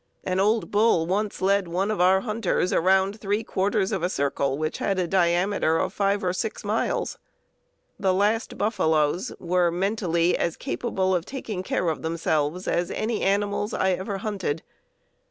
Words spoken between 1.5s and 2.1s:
one of